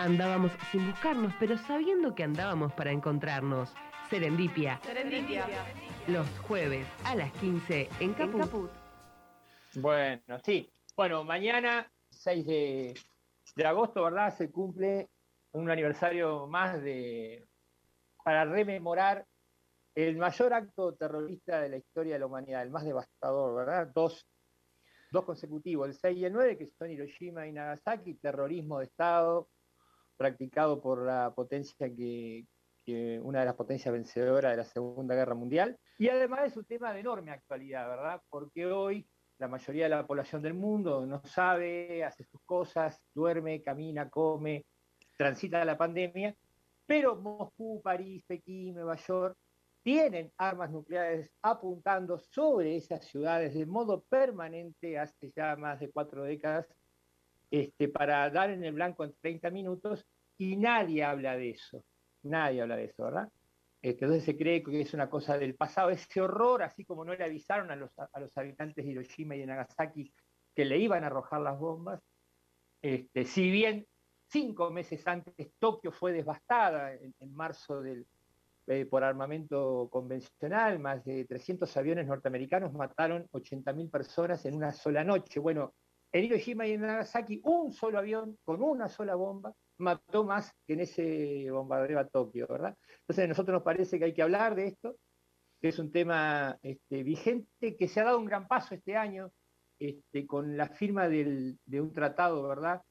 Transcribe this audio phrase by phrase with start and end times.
[0.00, 3.70] Andábamos sin buscarnos, pero sabiendo que andábamos para encontrarnos.
[4.08, 4.80] Serendipia.
[4.82, 5.46] Serendipia.
[6.06, 8.70] Los jueves a las 15 en Caput.
[9.74, 10.72] Bueno, sí.
[10.96, 12.94] Bueno, mañana, 6 de,
[13.54, 14.34] de agosto, ¿verdad?
[14.34, 15.10] Se cumple
[15.52, 17.46] un aniversario más de
[18.24, 19.26] para rememorar
[19.94, 23.92] el mayor acto terrorista de la historia de la humanidad, el más devastador, ¿verdad?
[23.94, 24.26] Dos,
[25.10, 29.50] dos consecutivos, el 6 y el 9, que son Hiroshima y Nagasaki, terrorismo de Estado
[30.20, 32.44] practicado por la potencia que,
[32.84, 35.78] que una de las potencias vencedoras de la Segunda Guerra Mundial.
[35.96, 38.20] Y además es un tema de enorme actualidad, ¿verdad?
[38.28, 43.62] Porque hoy la mayoría de la población del mundo no sabe, hace sus cosas, duerme,
[43.62, 44.66] camina, come,
[45.16, 46.36] transita la pandemia,
[46.84, 49.38] pero Moscú, París, Pekín, Nueva York
[49.82, 56.24] tienen armas nucleares apuntando sobre esas ciudades de modo permanente hace ya más de cuatro
[56.24, 56.66] décadas
[57.50, 60.06] este, para dar en el blanco en 30 minutos
[60.38, 61.84] y nadie habla de eso,
[62.22, 63.28] nadie habla de eso, ¿verdad?
[63.82, 67.14] Este, entonces se cree que es una cosa del pasado, ese horror, así como no
[67.14, 70.12] le avisaron a los, a los habitantes de Hiroshima y de Nagasaki
[70.54, 72.00] que le iban a arrojar las bombas,
[72.82, 73.86] este, si bien
[74.28, 78.06] cinco meses antes Tokio fue devastada en marzo del,
[78.72, 85.02] eh, por armamento convencional, más de 300 aviones norteamericanos mataron 80.000 personas en una sola
[85.02, 85.40] noche.
[85.40, 85.74] Bueno,
[86.12, 90.74] en Hiroshima y en Nagasaki, un solo avión con una sola bomba mató más que
[90.74, 92.76] en ese bombardeo a Tokio, ¿verdad?
[93.00, 94.96] Entonces a nosotros nos parece que hay que hablar de esto,
[95.60, 99.30] que es un tema este, vigente, que se ha dado un gran paso este año
[99.78, 102.82] este, con la firma de un tratado, ¿verdad?,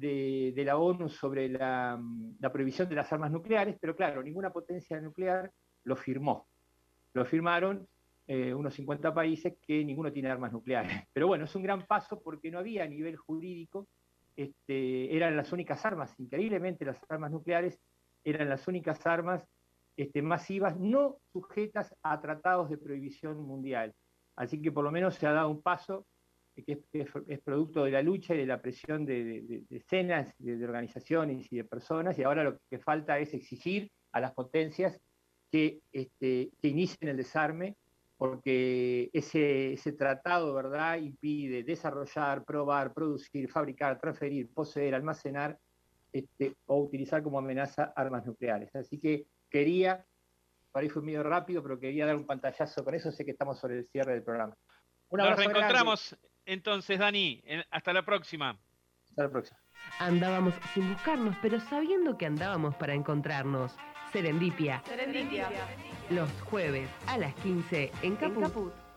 [0.00, 2.00] de, la ONU sobre la,
[2.52, 5.50] prohibición de las armas nucleares, pero claro, ninguna potencia nuclear
[5.84, 6.48] lo firmó.
[7.12, 7.86] Lo firmaron
[8.32, 10.92] eh, unos 50 países que ninguno tiene armas nucleares.
[11.12, 13.88] Pero bueno, es un gran paso porque no había a nivel jurídico,
[14.36, 17.80] este, eran las únicas armas, increíblemente las armas nucleares
[18.22, 19.44] eran las únicas armas
[19.96, 23.92] este, masivas no sujetas a tratados de prohibición mundial.
[24.36, 26.06] Así que por lo menos se ha dado un paso
[26.54, 31.56] que es, producto de la lucha y de la presión de, escenas, de, organizaciones y
[31.56, 35.00] de personas, y ahora lo que falta es exigir a las potencias
[35.50, 37.74] que, este, que inicien el desarme,
[38.20, 40.98] porque ese, ese tratado ¿verdad?
[40.98, 45.56] impide desarrollar, probar, producir, fabricar, transferir, poseer, almacenar
[46.12, 48.76] este, o utilizar como amenaza armas nucleares.
[48.76, 50.04] Así que quería,
[50.70, 53.58] para ahí fue medio rápido, pero quería dar un pantallazo con eso, sé que estamos
[53.58, 54.54] sobre el cierre del programa.
[55.10, 56.14] Nos reencontramos
[56.44, 58.58] entonces, Dani, hasta la próxima.
[59.08, 59.58] Hasta la próxima.
[59.98, 63.74] Andábamos sin buscarnos, pero sabiendo que andábamos para encontrarnos.
[64.12, 64.82] Serendipia.
[64.84, 65.48] Serendipia.
[66.10, 68.89] Los jueves a las 15 en Caput.